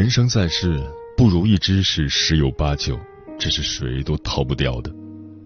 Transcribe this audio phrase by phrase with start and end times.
[0.00, 0.80] 人生在世，
[1.14, 2.98] 不如意之事十有八九，
[3.38, 4.90] 这是谁都逃不掉的。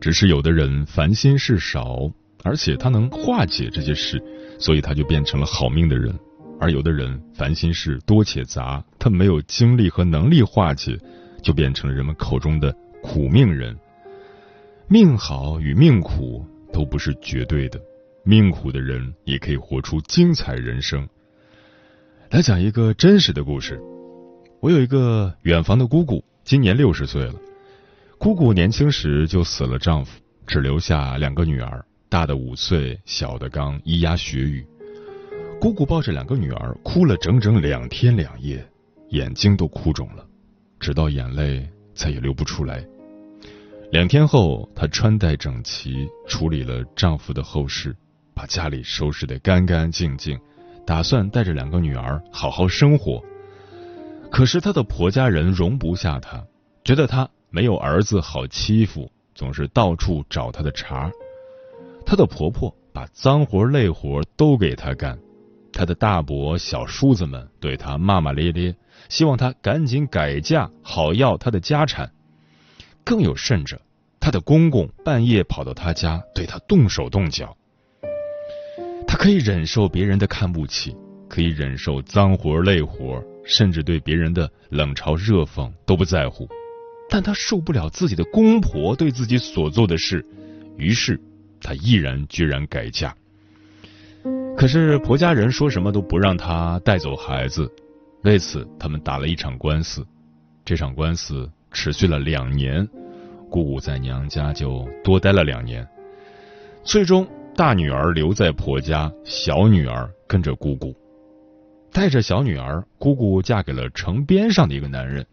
[0.00, 2.08] 只是有的人烦心事少，
[2.44, 4.22] 而且他能化解这些事，
[4.60, 6.14] 所以他就变成了好命的人；
[6.60, 10.96] 而有的人烦心事多且杂，他没有精力和能力化解，
[11.42, 13.76] 就变成了人们口中的苦命人。
[14.86, 17.80] 命好与命苦都不是绝对的，
[18.22, 21.08] 命苦的人也可以活出精彩人生。
[22.30, 23.82] 来讲一个真实的故事。
[24.64, 27.34] 我有一个远房的姑姑，今年六十岁了。
[28.16, 34.66] 姑姑年轻时就死了丈夫，只留下两个女儿，大的五岁，小的刚咿呀学语。
[35.60, 38.66] 姑姑抱着两个女儿哭了整整两天两夜，
[39.10, 40.24] 眼睛都哭肿了，
[40.80, 42.82] 直到眼泪再也流不出来。
[43.92, 47.94] 两天后，她穿戴整齐，处理了丈夫的后事，
[48.32, 50.40] 把家里收拾得干干净净，
[50.86, 53.22] 打算带着两个女儿好好生活。
[54.34, 56.44] 可是她的婆家人容不下她，
[56.82, 61.08] 觉得她没有儿子好欺负，总是到处找她的茬。
[62.04, 65.16] 她的婆婆把脏活累活都给她干，
[65.72, 68.74] 她的大伯、小叔子们对她骂骂咧咧，
[69.08, 72.10] 希望她赶紧改嫁，好要她的家产。
[73.04, 73.80] 更有甚者，
[74.18, 77.56] 她的公公半夜跑到她家，对她动手动脚。
[79.06, 80.96] 她可以忍受别人的看不起，
[81.28, 83.22] 可以忍受脏活累活。
[83.44, 86.48] 甚至对别人的冷嘲热讽都不在乎，
[87.08, 90.24] 但他受不了自己的公婆对自己所做的事，
[90.76, 91.20] 于是
[91.60, 93.14] 他毅然决然改嫁。
[94.56, 97.70] 可是婆家人说什么都不让他带走孩子，
[98.22, 100.06] 为此他们打了一场官司。
[100.64, 102.88] 这场官司持续了两年，
[103.50, 105.86] 姑姑在娘家就多待了两年。
[106.82, 110.94] 最终，大女儿留在婆家，小女儿跟着姑姑。
[111.94, 115.24] 带着小女儿，姑姑嫁给了城边上的一个男人。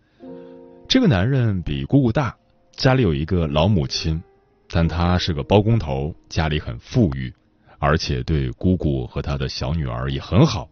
[0.88, 2.38] 这个男人比姑姑大，
[2.74, 4.22] 家里有一个老母亲，
[4.70, 7.34] 但他是个包工头，家里很富裕，
[7.80, 10.70] 而且对姑姑和他的小女儿也很好，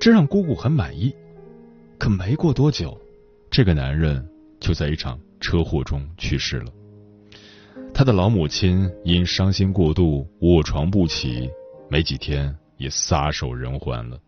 [0.00, 1.14] 这让姑姑很满意。
[1.96, 3.00] 可没过多久，
[3.48, 6.72] 这个男人就在一场车祸中去世了。
[7.94, 11.48] 他的老母亲因伤心过度卧床不起，
[11.88, 14.18] 没几天也撒手人寰了。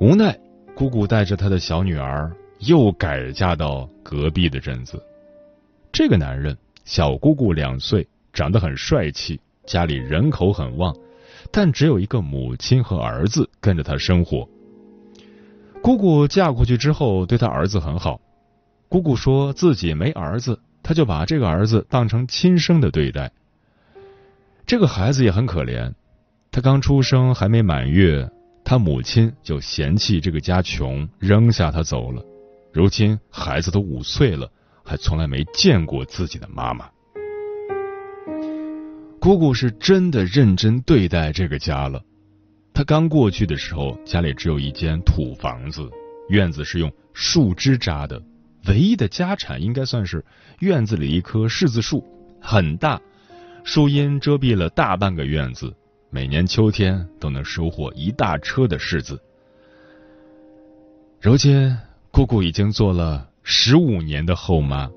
[0.00, 0.34] 无奈，
[0.74, 4.98] 姑姑带着她的小女儿又改嫁到隔壁的镇子。
[5.92, 6.56] 这个男人
[6.86, 10.96] 小姑姑两岁，长得很帅气，家里人口很旺，
[11.52, 14.48] 但只有一个母亲和儿子跟着他生活。
[15.82, 18.18] 姑姑嫁过去之后，对她儿子很好。
[18.88, 23.30] 姑姑说自己没儿子，她就把这个儿子当成亲生的对待。
[24.64, 25.92] 这个孩子也很可怜，
[26.50, 28.30] 他刚出生还没满月。
[28.64, 32.22] 他母亲就嫌弃这个家穷，扔下他走了。
[32.72, 34.48] 如今孩子都五岁了，
[34.84, 36.88] 还从来没见过自己的妈妈。
[39.18, 42.00] 姑姑是真的认真对待这个家了。
[42.72, 45.90] 她刚过去的时候，家里只有一间土房子，
[46.28, 48.22] 院子是用树枝扎的，
[48.68, 50.24] 唯一的家产应该算是
[50.60, 52.02] 院子里一棵柿子树，
[52.40, 53.00] 很大，
[53.64, 55.74] 树荫遮蔽了大半个院子。
[56.12, 59.22] 每年秋天都能收获一大车的柿子。
[61.20, 61.76] 如今，
[62.10, 64.90] 姑姑已经做了十五年的后妈，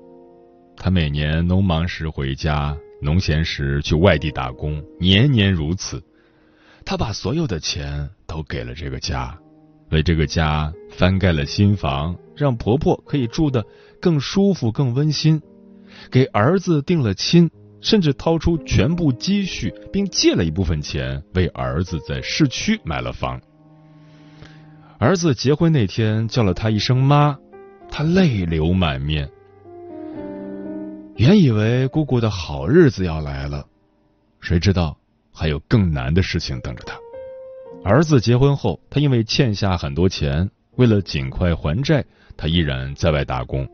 [0.76, 6.02] 她每年农忙时回家，农闲时去外地打工，年年如此。
[6.84, 9.38] 她把所有的钱都给了这个家，
[9.90, 13.64] 为这个家翻盖了新房，让婆婆可以住得
[14.00, 15.40] 更舒服、更温馨，
[16.10, 17.48] 给儿子定了亲。
[17.84, 23.38] 甚至掏出全部积蓄，并借了一部分钱为儿子在市区买了房。
[24.98, 27.38] 儿子结婚那天叫了他一声妈，
[27.90, 29.30] 他泪流满面。
[31.16, 33.66] 原以为姑姑的好日子要来了，
[34.40, 34.96] 谁知道
[35.30, 36.96] 还有更难的事情等着他。
[37.84, 42.02] 儿子结婚后，他因为欠下很多钱，为了尽快还债，
[42.34, 43.68] 他依然在外打工。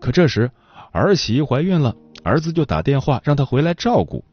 [0.00, 0.50] 可这时
[0.92, 1.94] 儿媳怀孕了，
[2.24, 4.24] 儿子就打电话让她回来照顾。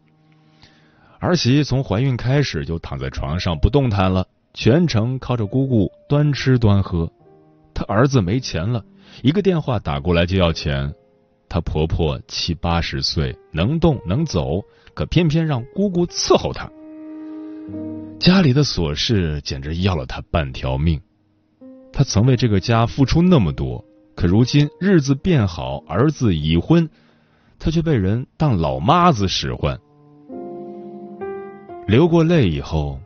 [1.20, 7.12] 儿媳从怀孕开始就躺在床上不动弹了，全程靠着姑姑端吃端喝。
[7.74, 8.84] 他儿子没钱了，
[9.22, 10.94] 一个电话打过来就要钱。
[11.50, 14.62] 她婆婆七八十岁，能动能走，
[14.94, 16.70] 可偏偏让姑姑伺候她。
[18.20, 21.00] 家里的琐事简直要了她半条命。
[21.94, 23.84] 她曾为这个家付出那么多，
[24.18, 26.90] 可如今日子变好，儿子已婚，
[27.60, 29.80] 她却被人当老妈子使唤。
[31.86, 33.00] 流过泪以后，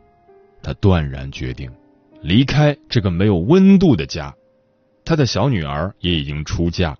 [0.62, 1.70] 她断然决定
[2.22, 4.34] 离开这个没有温度的家。
[5.04, 6.96] 她的小女儿也已经出嫁。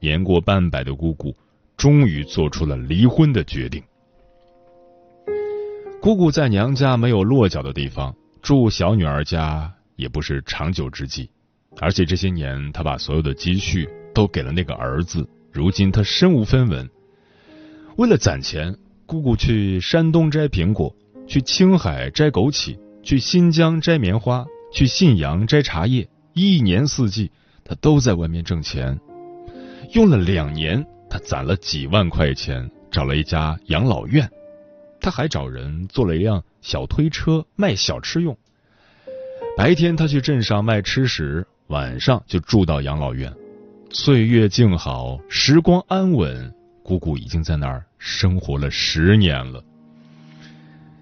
[0.00, 1.34] 年过半百的姑姑，
[1.78, 3.82] 终于做出了离婚的决定。
[6.02, 11.30] 姑姑在娘家没有落脚的地方，住小女儿家也不是长久之计。
[11.78, 16.88] 而且这些年，她把所有的积蓄都给了那个儿子，如今她身无分文。
[17.96, 18.76] 为了攒钱，
[19.06, 20.94] 姑姑去山东摘苹果，
[21.26, 27.30] 去青海摘枸杞，去新疆摘棉花，去信阳摘茶叶，一年四季，
[27.64, 28.98] 她都在外面挣钱。
[29.92, 34.30] 用了两年，他攒了几万块钱，找了一家养老院。
[35.00, 38.38] 他还找人做了一辆小推车卖小吃用。
[39.56, 43.32] 白天他去镇上卖吃食，晚上就住到养老院。
[43.90, 49.64] 岁月静好，时光安稳，姑姑已经在那儿生活了十年了。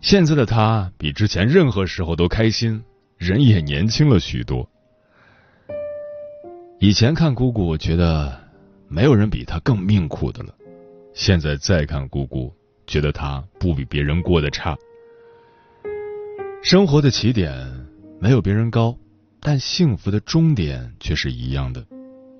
[0.00, 2.82] 现在的他比之前任何时候都开心，
[3.18, 4.66] 人也年轻了许多。
[6.78, 8.48] 以前看姑姑，我觉得。
[8.90, 10.54] 没有人比他更命苦的了。
[11.12, 12.50] 现在再看姑姑，
[12.86, 14.74] 觉得她不比别人过得差。
[16.62, 17.52] 生活的起点
[18.18, 18.96] 没有别人高，
[19.40, 21.86] 但幸福的终点却是一样的。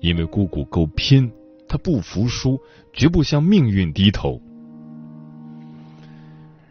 [0.01, 1.31] 因为姑姑够拼，
[1.67, 2.59] 她不服输，
[2.93, 4.41] 绝不向命运低头。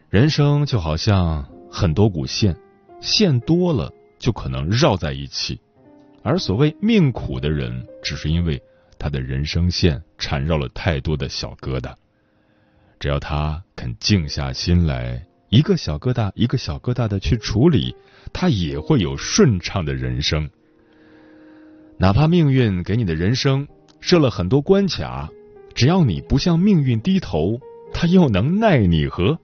[0.08, 2.56] 人生就好像很多股线，
[3.00, 5.60] 线多了就可能绕在一起，
[6.22, 8.62] 而所谓命苦的人，只是因为。
[9.00, 11.94] 他的人生线缠绕了太多的小疙瘩，
[12.98, 17.96] 只要他肯静下心来，一个小疙瘩一个小疙瘩的去处理，
[18.32, 20.50] 他也会有顺畅的人生。
[21.96, 23.66] 哪怕命运给你的人生
[23.98, 25.30] 设了很多关卡，
[25.74, 27.58] 只要你不向命运低头，
[27.92, 29.38] 他又能奈你何？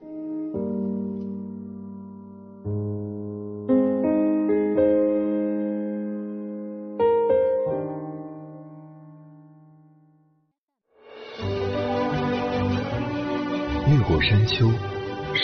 [13.87, 14.69] 越过山丘，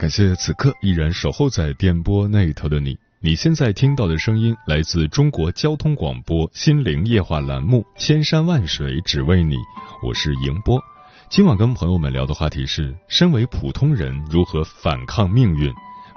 [0.00, 2.98] 感谢此刻依然守候在电波那头的你。
[3.20, 9.56] 你现在听到的声音来自中国交通广播心灵夜话栏目《千山万水只为你》，
[10.02, 10.82] 我是迎波。
[11.28, 15.70] 今晚跟朋友们聊的话题是：身为普通人如何反抗命运？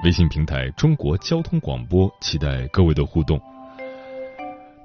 [0.06, 3.38] 微信平台中国交通广播，期待各位的互动。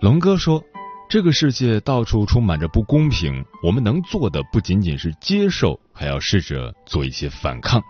[0.01, 0.61] 龙哥说
[1.09, 7.81] ：“这个世界到处充满着不公平，我们能做的不仅仅是接受，还要试着做一些反抗。”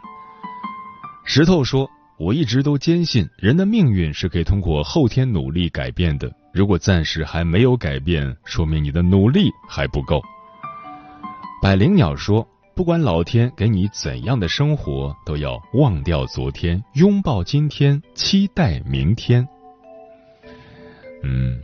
[1.30, 1.86] 石头说
[2.18, 6.32] ：“我一直都坚信，人的命运是可以通过后天努力改变的。
[6.54, 10.22] 如果暂时还没有改变，说明你的努力还不够。”
[11.60, 19.46] 百灵鸟说：“不管老天给你怎样的生活，都要忘掉昨天，拥抱今天，期待明天。”
[21.22, 21.60] 嗯，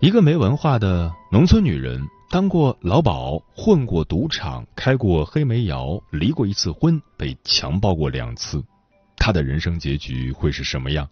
[0.00, 2.06] 一个没文化的农村女人。
[2.28, 8.62] 当过老鸨，混过赌场，开过黑煤窑，离过一次婚，被强暴过两次，
[9.16, 11.08] 他的人生结局会是什么样？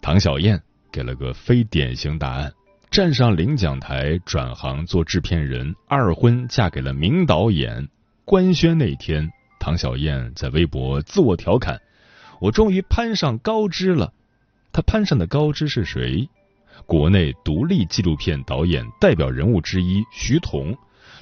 [0.00, 2.52] 唐小燕给了个非典型答案：
[2.90, 7.88] 站上领奖台，转行做制片人，二婚嫁给了名导演。
[8.24, 11.80] 官宣那天，唐小燕在微博自我调侃
[12.40, 14.12] ：“我终于攀上高枝了。”
[14.72, 16.28] 她攀上的高枝是谁？
[16.86, 20.76] 国内独立纪录片导演代表人物之一徐桐，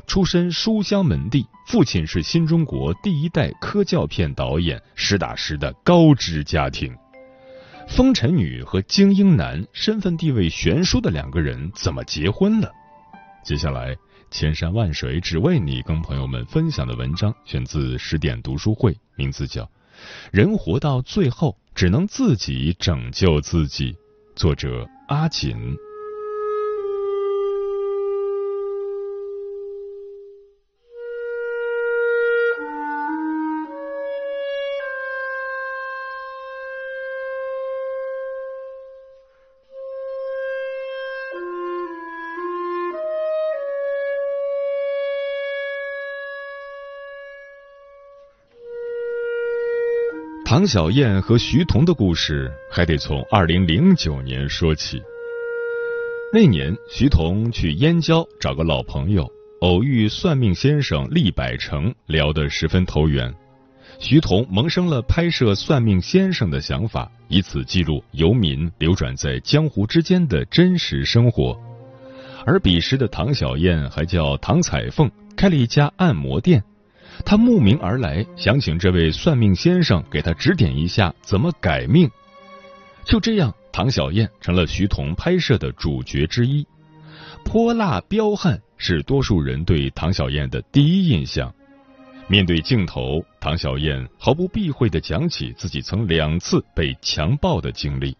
[0.06, 6.94] 出身书香门第，父亲是新中国第一代科教片导演，实打实的高知家庭。
[7.88, 12.70] 风尘女和精英男身份地位悬殊的两个人怎么结婚了？
[13.44, 13.96] 接下来，
[14.28, 19.62] 千山万水只为你，跟朋友们分享的文章选自十点读书会，名字叫
[20.32, 23.92] 《人活到最后只能自己拯救自己》，
[24.34, 25.85] 作者阿锦。
[50.56, 55.02] 唐小燕和徐桐的故事还得从二零零九年说起。
[56.32, 63.30] 那年，徐桐去燕郊找个老朋友，偶遇算命先生厉百成，聊得十分投缘。
[63.98, 71.54] 徐桐萌生了拍摄算命先生的想法，以此记录游民流转在江湖之间的真实生活。
[72.46, 76.64] 而彼时的唐小燕还叫唐彩凤，开了一家按摩店。
[77.24, 82.10] 他慕名而来，想请这位算命先生给他指点一下怎么改命。
[83.04, 86.66] 就这样，唐小燕成了徐桐拍摄的主角之一。
[87.44, 91.52] 泼辣彪悍是多数人对唐小燕的第一印象。
[92.28, 98.16] 面对镜头，唐小燕毫不避讳地讲起自己曾两次被强暴的经历。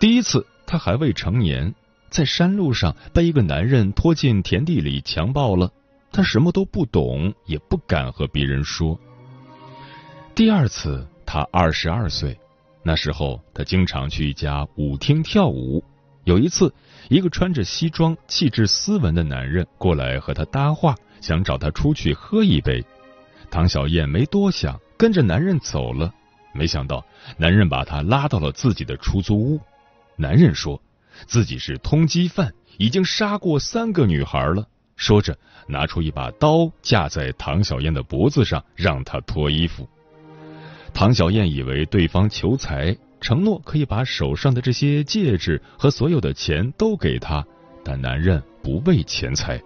[0.00, 1.72] 第一次，她还未成年，
[2.10, 5.70] 在山路上被一个男人拖进田地里强暴了。
[6.16, 8.98] 他什么都不懂，也不敢和别人说。
[10.34, 12.34] 第二次，他二十二岁，
[12.82, 15.84] 那时候他经常去一家舞厅跳舞。
[16.24, 16.72] 有一次，
[17.10, 22.82] 一个穿着西装、气质斯文的男人过来和他搭话，想找他出去喝一杯。
[23.50, 26.10] 唐小燕没多想，跟着男人走了。
[26.54, 27.04] 没想到，
[27.36, 29.60] 男人把他拉到了自己的出租屋。
[30.16, 30.80] 男人说
[31.26, 34.66] 自己是通缉犯，已经杀过三个女孩了。
[34.96, 35.36] 说着，
[35.68, 39.88] 拿出一把刀架在唐小燕的脖子上，让她脱衣服。
[40.92, 47.44] 唐小燕以为对方求财，承诺可以把手上的这些戒指和所有的钱都给他，
[47.84, 49.60] 但男人不为钱财。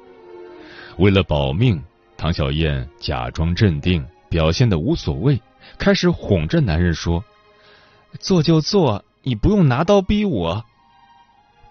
[0.99, 1.81] 为了保命，
[2.17, 5.41] 唐小燕假装镇定，表现的无所谓，
[5.79, 7.25] 开始哄着男人说
[8.19, 10.65] ：“做就做，你不用拿刀逼我。”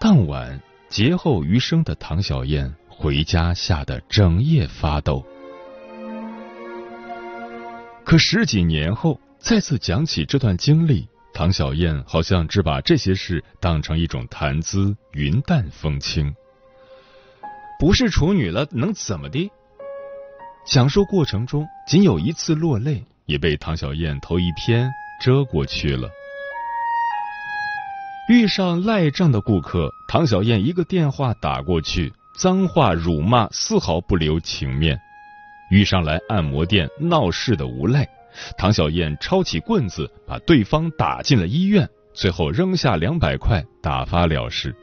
[0.00, 2.74] 当晚劫后余生的唐小燕。
[3.00, 5.24] 回家吓得整夜发抖，
[8.04, 16.34] 可十几年后再次讲起这段经历，唐小燕好像只把这些事当成一种谈资，云淡风轻。
[17.78, 19.50] 不是处女了能怎么的？
[20.66, 24.90] 讲述过程中仅有一次落泪，也被唐小燕头一偏
[25.24, 26.10] 遮过去了。
[28.28, 32.12] 遇上赖账的顾客，唐小燕一个电话打过去。
[32.40, 34.98] 脏话辱骂丝毫不留情面，
[35.70, 38.08] 遇上来按摩店闹事的无赖，
[38.56, 44.74] 唐小燕抄起棍子把对方打进了医院，最后扔下两百块打发了事。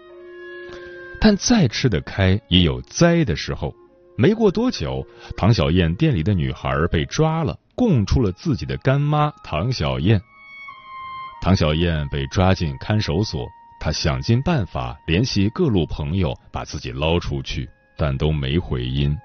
[1.20, 3.74] 但再吃得开也有栽的时候，
[4.20, 5.04] 没过多久，
[5.36, 10.22] 唐小燕店里的女孩被抓了，供出了自己的干妈唐小燕。
[11.42, 13.48] 唐小燕被抓进看守所。
[13.80, 19.16] 他想尽办法联系各路朋友，把自己捞出去，但都没回音。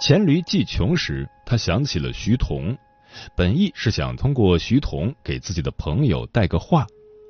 [0.00, 2.76] 黔驴技穷时，他想起了徐桐，
[3.36, 6.86] 本意是想通过徐桐给自己的朋友带个话，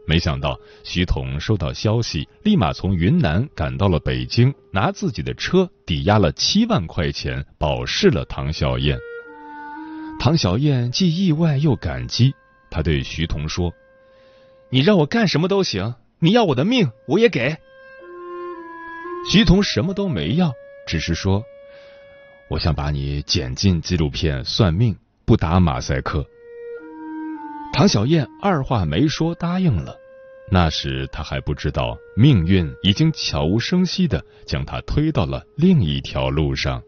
[0.06, 8.96] 没想到徐桐收到消息，立马从云南赶到了北京，拿自己的车抵押了七万块钱，保释了唐小燕。
[10.20, 12.32] 唐小燕既意外又感激，
[12.70, 13.72] 他对徐桐说
[14.70, 17.56] ：“你让我干什么都行。”你要我的命，我也给。
[19.30, 20.52] 徐桐什么都没要，
[20.86, 21.42] 只是说
[22.50, 26.26] ：“我想把你剪进纪录片算命，不打马赛克。”
[27.72, 29.96] 唐小燕二话没说答应了。
[30.52, 36.82] 那时她还不知道，命运已经悄无声息的将她推到了另一条路上。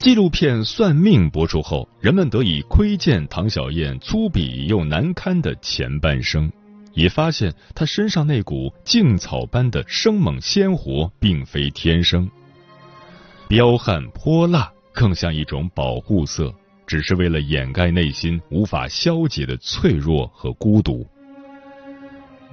[0.00, 6.50] 纪录片《算命》播出后，人们得以窥见唐小燕粗鄙又难堪的前半生。
[6.94, 12.30] 也发现她身上那股劲草般的生猛鲜活并非天生，
[13.46, 16.50] 彪悍泼辣更像一种保护色，
[16.86, 21.06] 只是为了掩盖内心无法消解的脆弱和孤独。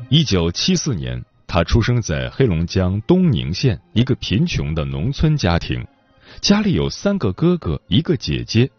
[0.09, 5.81] 一九七四年，他出生在黑龙江东宁县一个贫穷的农村家庭，
[6.41, 8.69] 家里有三个哥哥，一个姐姐。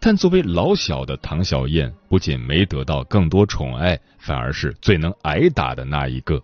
[0.00, 6.42] 但作为老小的唐小燕，不仅没得到更多宠爱，反而是最能挨打的那一个。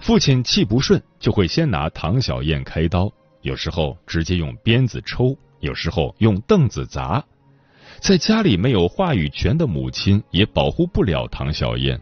[0.00, 7.24] 父亲气不顺，就会先拿唐小燕开刀，有时候直接用鞭子抽，有时候用凳子砸。
[8.00, 12.00] 在家里没有话语权的母亲，也保护不了唐小燕。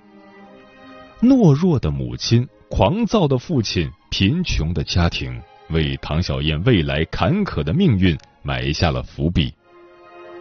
[1.20, 9.52] 懦弱的母亲，狂躁的父亲，贫穷的家庭，为唐小燕未来坎坷的命运埋下了伏笔。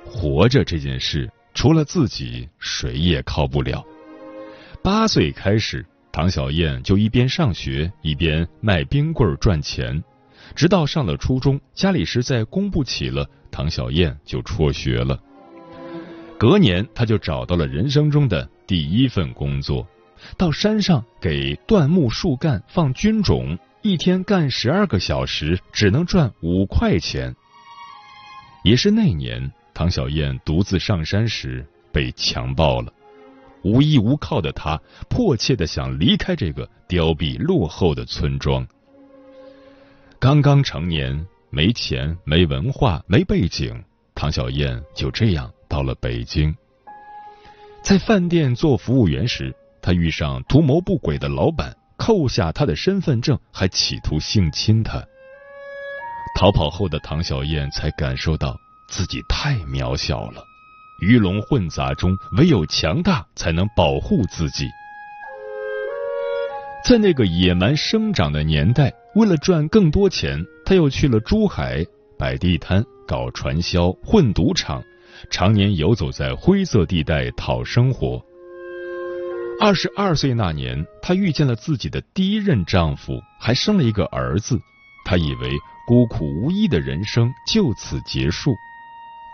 [0.06, 3.84] 活着这件事，除了自己，谁也靠不了。
[4.84, 10.04] 八岁开始，唐小燕就一边上学一边卖冰棍赚钱，
[10.56, 15.20] 直到上了初中，家里实在供不起了，唐小燕就辍学了。
[16.38, 19.88] 隔年，他就找到了人生中的第一份工作，
[20.38, 27.36] 到山上给椴木树干放菌种，一天干十二个小时，只能赚五块钱。
[28.64, 29.52] 也是那年。
[29.76, 32.92] 唐小燕独自上山时被强暴了，
[33.62, 38.68] 无依无靠的她迫切的想离开这个凋敝落后的村庄。
[40.18, 43.84] 刚刚成年，没钱、没文化、没背景，
[44.16, 46.56] 唐小燕就这样到了北京。
[47.84, 51.76] 在饭店做服务员时，她遇上图谋不轨的老板，
[52.06, 55.04] 扣下他的身份证，还企图性侵他。
[56.38, 58.56] 逃跑后的唐小燕才感受到。
[58.88, 60.44] 自己太渺小了，
[61.02, 64.68] 鱼龙混杂中，唯有强大才能保护自己。
[66.88, 71.84] 在那个野蛮生长的年代，为了赚更多钱，他又去了珠海
[72.20, 74.84] 摆地摊、搞传销、混赌场，
[75.32, 78.24] 常年游走在灰色地带讨生活。
[79.60, 84.60] 二十二岁那年，她遇见了自己的第一任丈夫，还生了一个儿子。
[85.06, 85.50] 她以为
[85.88, 88.54] 孤苦无依的人生就此结束。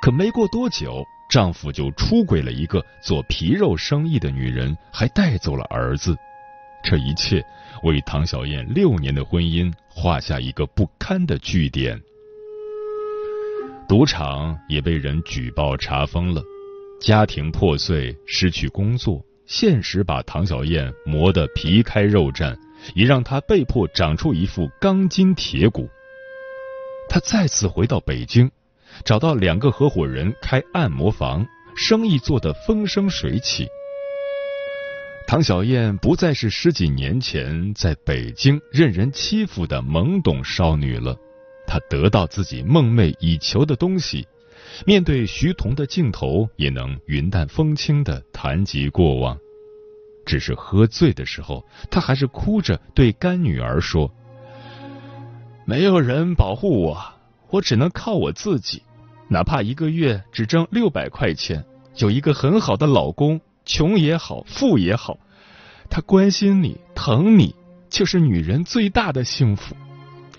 [0.02, 6.16] 可没过多久，丈夫就出轨了一个做皮肉生意的女人，还带走了儿子。
[6.84, 7.44] 这一切
[7.84, 12.00] 为唐小燕六年的婚姻画下一个不堪的句点。
[13.88, 16.42] 赌场也被人举报查封了，
[17.02, 22.58] 家庭破碎，失去工作，现实把唐小燕磨得皮开肉绽，
[22.96, 25.90] 也让她被迫长出一副钢筋铁骨。
[27.10, 28.50] 她再次回到北京。
[29.04, 33.68] 找到两个合伙人开按摩房，生意做得风生水起。
[35.28, 41.18] 唐小燕不再是十几年前在北京任人欺负的懵懂少女了，
[41.68, 44.26] 她得到自己梦寐以求的东西，
[44.86, 49.38] 面对徐桐的镜头也能云淡风轻的谈及过往。
[50.26, 54.12] 只是喝醉的时候，她还是哭着对干女儿说
[55.66, 57.02] ：“没有人保护我，
[57.50, 58.84] 我只能靠我自己。”
[59.28, 61.64] 哪怕一个月只挣六百块钱，
[61.96, 65.18] 有一个很好的老公，穷也好，富也好，
[65.90, 67.56] 他关心你，疼你，
[67.90, 69.76] 就是女人最大的幸福。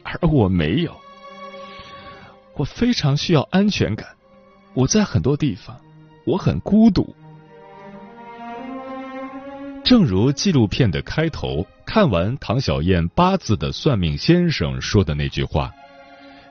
[0.02, 0.94] 而我没有，
[2.54, 4.06] 我非常需要安全感。
[4.74, 5.78] 我在很多地方，
[6.24, 7.14] 我很孤独。
[9.84, 15.72] 正如纪录片的开头，看完唐小燕八字的算命先生说的那句话，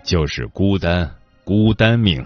[0.03, 1.09] 就是孤单。
[1.43, 2.23] 孤单命，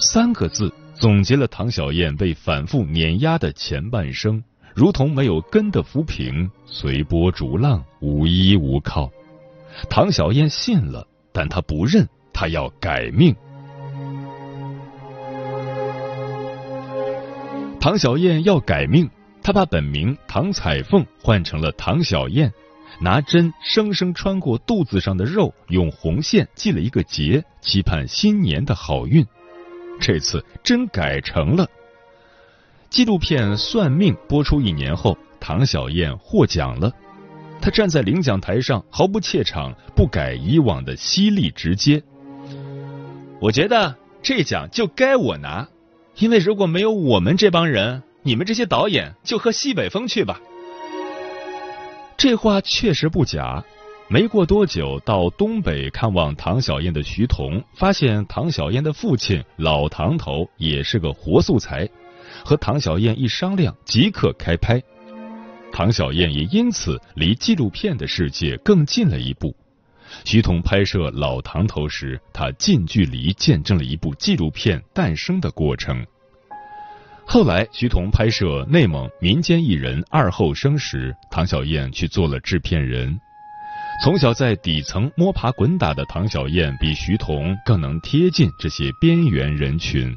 [0.00, 4.42] 三个字总结了唐小燕被反复碾压的前半生，
[4.74, 9.08] 如同没有根的浮萍，随波逐浪，无依无靠。
[9.88, 13.34] 唐小燕信了，但她不认，她要改命。
[17.84, 19.10] 唐小燕要改命，
[19.42, 22.50] 她把本名唐彩凤换成了唐小燕。
[22.98, 29.22] 拿针生生穿过肚子上的肉，用红线系了一个结，期盼新年的好运。
[30.00, 31.68] 这次真改成了。
[32.88, 36.90] 纪录片《算命》播出一年后，唐小燕获奖了。
[37.60, 42.02] 她站在领奖台上，毫不怯场，不改以往的犀利直接。
[43.42, 45.68] 我觉得这奖就该我拿，
[46.16, 50.40] 因为如果没有我们这帮人，你们这些导演就喝西北风去吧。
[52.16, 53.64] 这话确实不假。
[54.06, 61.88] 没过多久，到东北看望唐小燕的徐桐，发现唐小燕的父亲老唐头也是个活素材，
[62.44, 64.80] 和唐小燕一商量，即刻开拍。
[65.72, 69.56] 唐小燕也因此离纪录片的世界更近了一步。
[70.24, 76.06] 徐桐拍摄《老唐头》时，他近距离见证了一部纪录片诞生的过程。
[77.26, 83.18] 后来，徐桐拍摄内蒙民间艺人二后生时，唐小燕去做了制片人。
[84.02, 90.14] 从小在底层摸爬滚打的唐小燕，比徐桐更能贴近这些边缘人群。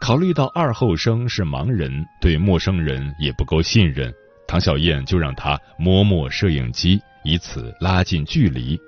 [0.00, 4.10] 考虑到二后生是盲人，对陌生人也不够信任，
[4.48, 8.78] 唐小燕就让他摸摸摄影机，以此拉近距离，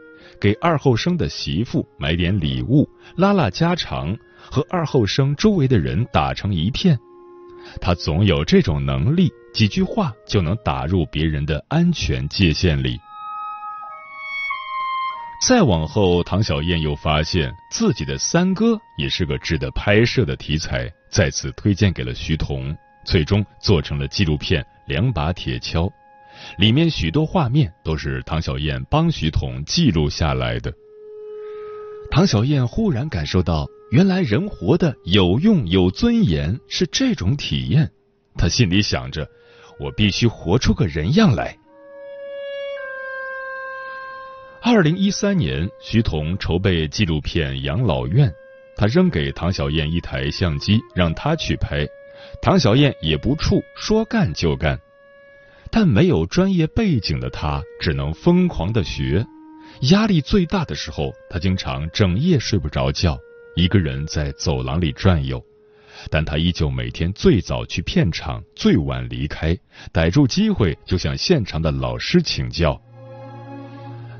[0.41, 6.99] 给二后生的媳妇买点礼物，拉拉家常，和二后生周围的人打成一片。
[7.81, 12.99] 他总有这种能力，几句话就能打入别人的安全界限里。
[15.47, 25.89] 再往后，唐小燕又发现自己的三哥也是个值得拍摄的题材，再次推荐给了徐桐，最终做成了纪录片《两把铁锹》，
[26.59, 30.73] 里面许多画面都是唐小燕帮徐桐记录下来的。
[32.11, 37.91] 唐小燕忽然感受到，原来人活得有用、有尊严是这种体验。
[38.37, 39.27] 她心里想着，
[39.81, 41.57] 我必须活出个人样来。
[44.61, 48.29] 二零一三年，徐桐筹备纪录片《养老院》，
[48.77, 51.85] 他扔给唐小燕一台相机，让她去拍。
[52.41, 54.79] 唐小燕也不怵，说干就干。
[55.73, 59.27] 但没有专业背景的他，只能疯狂的学。
[59.91, 63.19] 压力最大的时候，他经常整夜睡不着觉，
[63.57, 65.43] 一个人在走廊里转悠。
[66.11, 69.57] 但他依旧每天最早去片场，最晚离开，
[69.93, 72.79] 逮住机会就向现场的老师请教。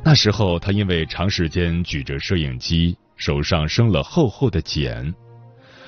[0.03, 5.15] 那时候，他因为长时间举着摄影机，手上生了厚厚的茧，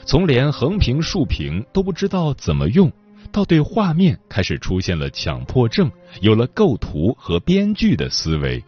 [0.05, 2.92] 从连横屏竖屏都不知道怎么用，
[3.35, 8.62] 到对画面开始出现了强迫症，有了构图和编剧的思维。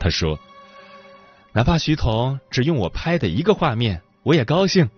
[0.00, 0.36] 他说
[1.54, 4.90] ：“哪怕徐彤只用我拍的一个画面，我也高兴。”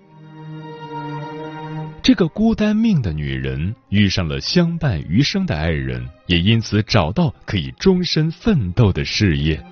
[2.03, 9.63] 这个孤单命的女人遇上了相伴余生的爱人，也因此找到可以终身奋斗的事业。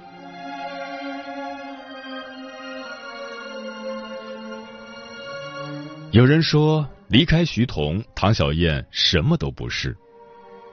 [6.10, 9.96] 有人说，离开徐桐，唐小燕什么都不是。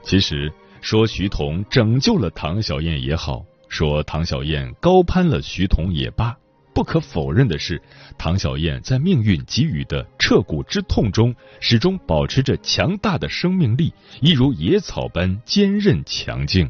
[0.04, 6.36] 其实，说徐桐拯救了唐小燕也好，说唐小燕高攀了徐桐也罢。
[6.74, 7.80] 不可否认的是，
[8.18, 16.68] 唐小燕在命运给予的彻骨之痛中，始终保持着强大的生命力，一如野草般坚韧强劲。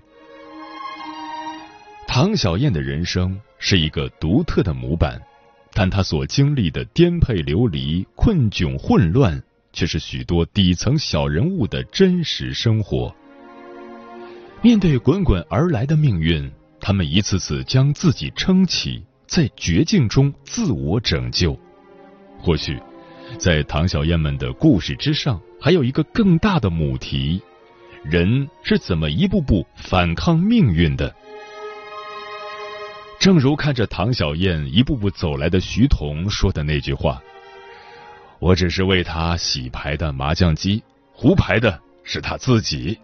[2.06, 5.22] 唐小燕的人生是一个独特的模板，
[5.72, 9.42] 但她所经历的颠沛流离、困窘混乱，
[9.74, 13.14] 却是许多底层小人物的真实生活。
[14.62, 19.04] 面对滚滚而来的命运，他们一次次将自己撑起。
[19.26, 21.58] 在绝境中自我拯救，
[22.38, 22.80] 或许，
[23.40, 27.42] 在唐小燕们的故事之上，还有一个更大的母题：
[28.04, 31.16] 人是怎么一步步反抗命运的？
[33.20, 37.20] 正如看着唐小燕一步步走来的徐桐说的那句话
[38.44, 43.00] ：“我只是为他洗牌的麻将机，胡牌的是他自己。”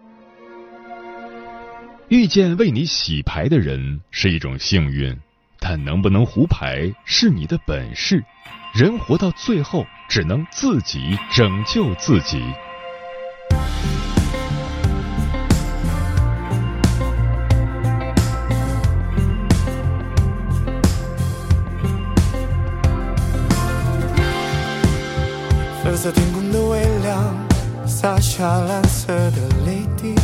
[2.08, 5.18] 遇见为你洗牌的人是一种幸运。
[5.62, 8.24] 但能不能胡牌是你的本事，
[8.74, 12.42] 人活到最后只能自己拯救自己。
[26.02, 27.46] 色天空的微亮，
[27.86, 29.36] 洒下蓝色的
[29.66, 30.14] 泪滴。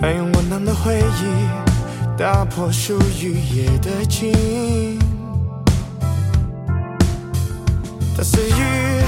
[0.00, 4.32] 翻涌滚烫的回忆，打破属于夜的静。
[8.16, 9.02] 它似于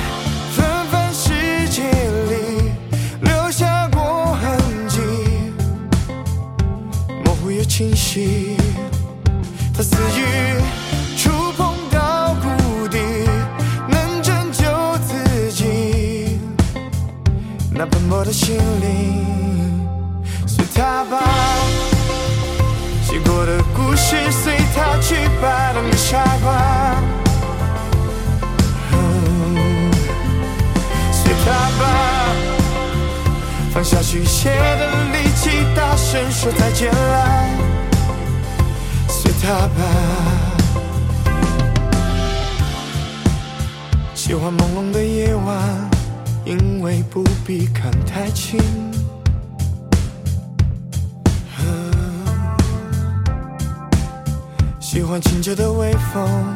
[54.92, 56.54] 喜欢清澈的微风，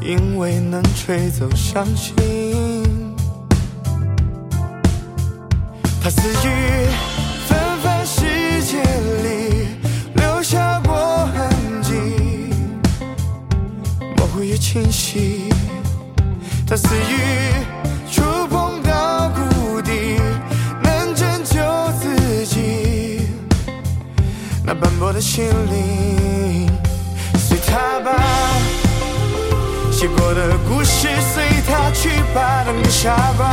[0.00, 2.14] 因为能吹走伤心。
[6.02, 6.86] 它似于
[7.46, 8.24] 纷繁世
[8.64, 8.80] 界
[9.22, 9.66] 里
[10.14, 11.92] 留下过痕迹，
[14.16, 15.50] 模糊又清晰。
[16.66, 17.18] 它似于
[18.10, 20.18] 触碰到谷底，
[20.82, 21.60] 能拯救
[22.00, 23.28] 自己
[24.64, 26.73] 那斑驳的心灵。
[30.16, 33.46] 过的故事随他去吧，当个傻瓜。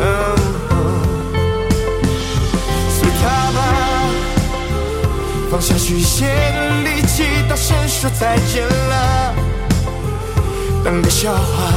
[0.00, 0.04] 哦
[2.88, 3.58] 随他吧，
[5.50, 9.34] 放下虚写的力气，大声说再见了，
[10.84, 11.72] 当个笑话。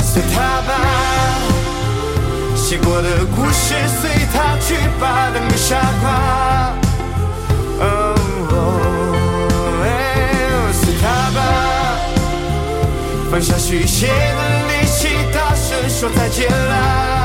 [0.00, 0.72] 随他吧，
[2.54, 6.85] 写过的故事随他去吧，当个傻瓜。
[13.36, 17.15] 放下虚写的力气，大声说再见了。